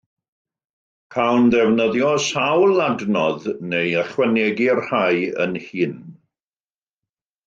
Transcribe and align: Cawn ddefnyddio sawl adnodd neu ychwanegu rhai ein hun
Cawn 1.15 1.43
ddefnyddio 1.55 2.07
sawl 2.27 2.81
adnodd 2.87 3.45
neu 3.73 3.93
ychwanegu 4.03 4.71
rhai 4.79 5.13
ein 5.45 5.55
hun 5.67 5.95